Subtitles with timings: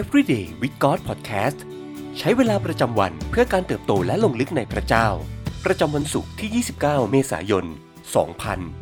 [0.00, 1.58] Everyday with God Podcast
[2.18, 5.08] ใช้เวลาประจำวันเพื่อการเติบโตและลงลึกในพระเจ้า
[5.64, 7.64] ประจำวันศุกร์ที่ 29 เมษายน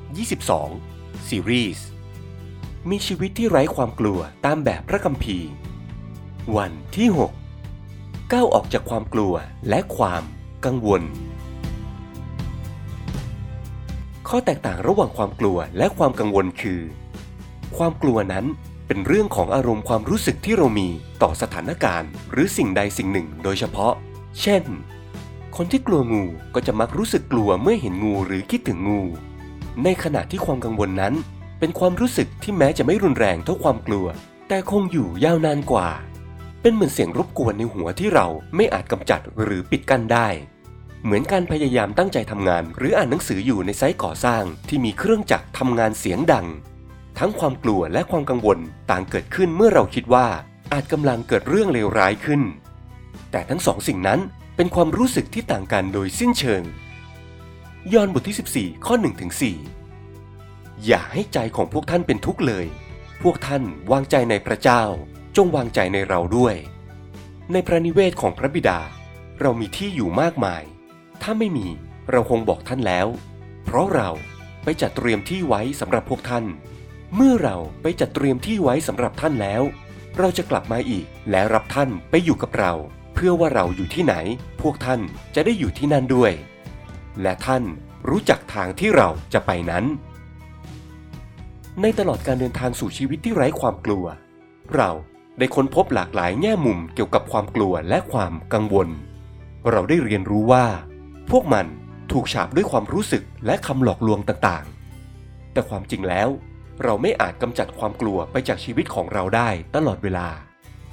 [0.05, 1.87] 2022 ซีรีส์
[2.91, 5.49] มีชีวิตที่ไร้ความกลัวตามแบบพระคัมภีร์
[6.57, 7.09] วันที่
[7.71, 9.35] 6 ก้าวออกจากความกลัว
[9.69, 10.23] และความ
[10.65, 11.03] กังวล
[14.29, 16.81] ข้อแตกต่างระหว่างความกลัวและความกังวลคือ
[17.77, 18.47] ความกลัวนั้น
[18.93, 20.89] เป็นเรื่องของอารมณ์ความรู้สึกที่เรามี
[21.23, 23.95] ต่อสถานการณ์ หรือสิ่งใดสิ่งหนึ่งโดยเฉพาะ
[24.41, 24.65] เช่น
[25.57, 29.03] คนที่กลัวงูก็จะมักรู้สึกกลัวเมื่อเห็นงูหรือคิดถึงงู
[29.85, 31.15] ในขณะที่ความกังวลนั้น
[31.59, 34.07] เป็นความรู้สึกที่แม้จะไม่รุนแรงเท่าความกลัว
[34.49, 35.89] แต่คงอยู่ยาวนานกว่า
[36.63, 40.29] เป็นเหมือนเสียงรบกวนในหัวที่เราไม่อาจกำจัดหรือปิดกั้นได้
[41.05, 46.49] เหมือนการพยายามตั้งใจทำงาน หรืออ่านหนังสืออยู่ในไซต์ก่อสร้างที่มีเครื่องจักรทำงานเสียงดัง
[47.19, 48.59] ทั้งความกลัวและความกังวล
[48.91, 50.27] ต่างเกิดขึ้นเมื่อเราคิดว่า
[50.73, 52.43] อาจกำลังเกิดเรื่องเลวร้ายขึ้น
[53.31, 54.21] แต่ทั้งสองสิ่งนั้น
[54.57, 56.63] เป็นความรู้สึกที่ต่างกันโดยสิ้นเชิง
[57.93, 59.33] ยอห์นบทที่ 14 ข้อ1ถึง
[60.09, 62.67] 4อย่าให้ใจของพวกท่านเป็นทุกข์เลย
[63.23, 64.83] พวกท่านวางใจในพระเจ้า
[65.37, 66.55] จงวางใจในเราด้วย
[67.53, 68.81] ในพระนิเวศของพระบิดา
[69.41, 70.63] เรามีที่อยู่มากมาย
[71.23, 71.69] ถ้าไม่มี
[72.11, 73.07] เราคงบอกท่านแล้ว
[73.65, 74.11] เพราะเรา
[74.65, 76.45] ไปจัดเตรียมที่ไว้สำหรับพวกท่าน
[77.17, 79.63] เมื่อเราไปจัดเตรียมที่ไว้สำหรับท่านแล้ว
[80.19, 82.73] เราจะกลับมาอีกและรับท่านไปอยู่กับเรา
[83.15, 84.15] เพื่อว่าเราอยู่ที่ไหน
[84.61, 85.01] พวกท่าน
[85.35, 86.33] จะได้อยู่ที่นั่นด้วย
[87.23, 87.63] และท่าน
[88.09, 89.85] รู้จักทางที่เราจะไปนั้น
[91.83, 94.05] ในตลอดการเดินทางสู่ชีวิตที่ไร้ความกลัว
[94.77, 94.91] เรา
[95.39, 98.89] ได้ค้นพบหลากหลายแง่มุมเกี่ยวกับความกลัวและความกังวล
[99.71, 100.67] เราได้เรียนรู้ว่า
[101.31, 101.67] พวกมัน
[102.13, 106.29] ถูกฉาบด้วยความรู้สึกและคำหลอกลวงต่างๆ แต่ความจริงแล้ว
[106.83, 110.29] เราไม่อาจกำจัดความกลัวไปจากชีวิตของเราได้ตลอดเวลา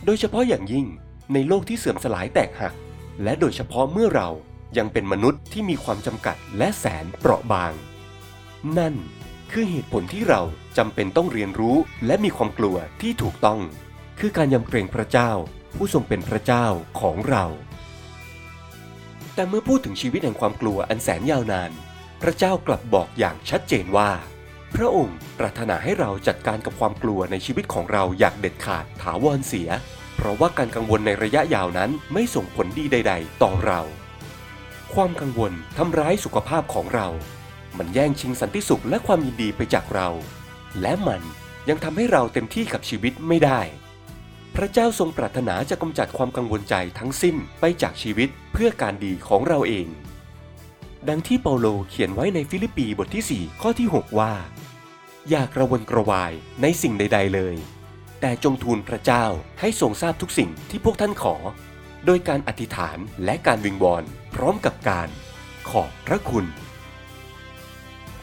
[0.05, 0.85] โดยเฉพาะอย่างยิ่ง
[1.33, 2.73] ในโลกที่เสื่อมสลายแตกหัก
[3.23, 4.29] และโดยเฉพาะเมื่อเรา
[4.77, 7.73] ยังเป็นมนุษย์ที่มีความจำกัดและแสนเปราะบาง
[8.77, 8.95] นั่น
[9.51, 10.41] คือเหตุผลที่เรา
[10.77, 13.59] จำเป็นต้องเรียนรู้และมีความกลัวที่ถูกต้อง
[14.19, 15.31] คือการยำเกรงพระเจ้า
[15.75, 16.65] ผู้ทรงเป็นพระเจ้า
[16.99, 17.45] ของเรา
[19.33, 21.71] แต่เมื่อพูดถึงชีวิตแห่งความกลัวอันแสนยาวนาน
[22.21, 24.11] พระเจ้ากลับบอกอย่างชัดเจนว่า
[24.75, 29.69] พระองค์ปรารถนาให้เราจัดการกับความกลัวในชีวิตของเราอย่างเด็ดขาดถาวรเสีย
[30.15, 33.81] เพราะว่าการกังวลในระยะยาวนั้นไม่ส่งผลดีใด ๆ ต่อเรา
[34.93, 37.07] ความกังวลทำร้ายสุขภาพของเรา
[37.77, 40.09] มันแย่งชิงสันติสุขและความยินดีไปจากเรา
[40.81, 41.21] และมัน
[41.69, 43.61] ยังทำให้เราเต็มที่กับชีวิตไม่ได้
[44.55, 49.87] พระเจ้าทรงปรารถนาจะกำจัดความกังวลใจทั้งสิ้นไปจากชีวิตเพื่อการดีของเราเอง
[51.09, 54.33] ดังที่เปาโลเขียนไว้ในฟิลิปปีบทที่ 4 ข้อที่ 6 ว่า
[55.29, 56.31] อย่ากระวนกระวาย
[56.61, 57.55] ในสิ่งใด ๆ เลย
[58.21, 59.25] แต่จงทูลพระเจ้า
[59.59, 61.35] ให้ทรงทราบทุกสิ่งที่พวกท่านขอ
[62.05, 64.03] โดยการอธิษฐานและการวิงวอน
[64.35, 65.09] พร้อมกับการ
[65.69, 66.45] ขอบพระคุณ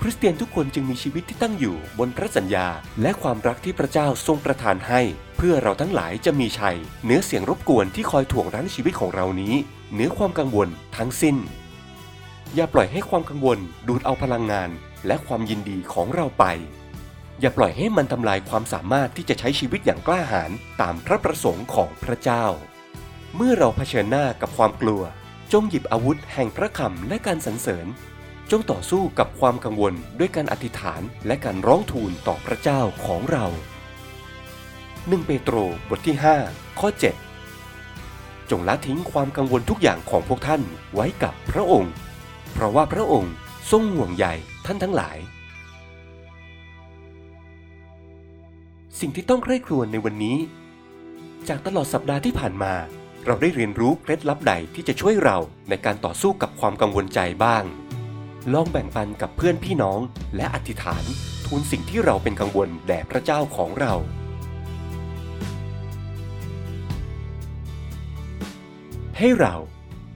[0.01, 2.69] คริสเตียนทุกคนจึงมีชีวิตที่ตั้งอยู่บนพระสัญญา
[3.03, 5.01] และความรักที่พระเจ้าทรงประทานให้
[5.37, 9.55] เพื่อเราทั้งหลายจะมีชัยเหนือเสียงรบกวนที่คอยถ่วงรั้งชีวิตของเรานี้
[9.93, 11.37] เหนือความกังวลทั้งสิ้น
[12.55, 14.71] อย่าปล่อยให้ความกังวลดูดเอาพลังงาน
[15.07, 16.45] และความยินดีของเราไป
[17.41, 20.51] อย่าปล่อยให้มันทำลายความสามารถที่จะใช้ชีวิตอย่างกล้าหาญ
[20.81, 22.45] ตามพระประสงค์ของพระเจ้า
[23.37, 25.03] เมื่อเราเผชิญหน้ากับความกลัว
[25.53, 27.87] จงหยิบอาวุธแห่งพระคำและการสรรเสริญ
[28.51, 33.47] จงต่อสู้กับความกังวลด้วยการอธิษฐานและการร้องทูลต่อพระเจ้าของเรา
[34.57, 35.57] 1เปโตร
[35.89, 36.17] บทที่
[36.49, 36.89] 5 ข้อ
[37.71, 40.63] 7 จงละทิ้งความกังวลทุกอย่างของพวกท่าน
[40.95, 41.93] ไว้กับพระองค์
[42.55, 43.35] เพราะว่าพระองค์
[43.71, 44.27] ทรงห่วงใย
[44.67, 45.19] ท่านทั้งหลาย
[49.01, 50.37] สิ่งที่ต้องใคร่ครวญในวันนี้
[51.49, 52.75] จากตลอดสัปดาห์ที่ผ่านมา
[53.27, 55.39] เราได้เรียนรู้เคล็ดลับใดที่จะช่วยเรา
[55.69, 57.65] ในการต่อสู้กับความกังวลใจบ้าง
[58.53, 60.01] ลองแบ่งปันกับเพื่อนพี่น้อง
[60.37, 61.05] และอธิษฐาน
[61.47, 63.95] ทูลสิ่งที่เราเป็นกังวลแด่พระเจ้าของเรา
[69.19, 69.55] ให้เรา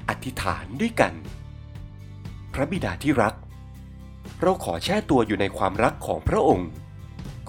[0.08, 1.12] อธิษฐานด้วยกัน
[2.58, 3.34] ระบิดาที่รัก
[4.40, 6.68] เราขอแช่ตัวอยู่ในความรักของพระองค์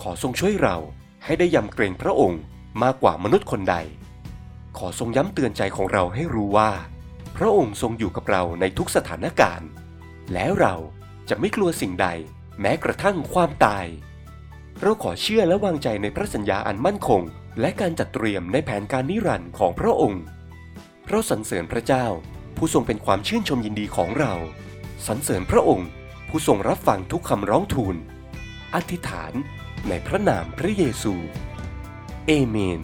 [0.01, 0.77] ขอทรงช่วยเรา
[1.23, 2.41] ให้ได้ยำเกรงพระองค์
[2.83, 3.75] มากกว่ามนุษย์คนใด
[4.77, 6.71] ขอทรงย้ำเตือนใจของเราให้รู้ว่า
[7.37, 9.69] พระองค์ทรงอยู่กับเราในทุกสถานการณ์
[10.33, 10.75] แล้วเรา
[11.29, 12.07] จะไม่กลัวสิ่งใด
[12.61, 13.85] แม้กระทั่งความตาย
[14.81, 17.21] เราขอเชื่อและวางใจในพระสัญญาอันมั่นคง
[17.59, 20.23] และการจัดเตรียมในแผนการนิรันดร์ของพระองค์
[21.07, 22.05] เราสรรเสริญพระเจ้า
[22.57, 24.33] ผู้ทรงเป็นความชื่นชมยินดีของเรา
[25.07, 25.89] สรรเสริญพระองค์
[26.29, 27.95] ผู้ทรงรับฟังทุกคำร้องทูล
[28.75, 29.33] อธิษฐาน
[29.87, 31.13] ในพระนามพระเยซู
[32.27, 32.81] เอเมน